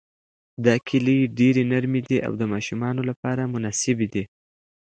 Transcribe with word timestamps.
دا 0.65 0.75
کیلې 0.87 1.17
ډېرې 1.37 1.63
نرمې 1.71 2.01
دي 2.09 2.17
او 2.27 2.33
د 2.39 2.43
ماشومانو 2.53 3.01
لپاره 3.09 3.51
مناسبې 3.53 4.07
دي. 4.13 4.23